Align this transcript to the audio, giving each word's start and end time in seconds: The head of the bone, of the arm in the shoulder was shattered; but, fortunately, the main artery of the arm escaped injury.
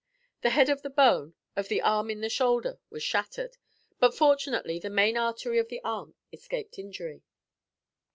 The 0.41 0.49
head 0.49 0.67
of 0.69 0.81
the 0.81 0.89
bone, 0.89 1.35
of 1.55 1.67
the 1.67 1.79
arm 1.79 2.09
in 2.09 2.21
the 2.21 2.27
shoulder 2.29 2.79
was 2.89 3.03
shattered; 3.03 3.57
but, 3.99 4.15
fortunately, 4.17 4.79
the 4.79 4.89
main 4.89 5.15
artery 5.15 5.59
of 5.59 5.69
the 5.69 5.79
arm 5.83 6.15
escaped 6.33 6.79
injury. 6.79 7.21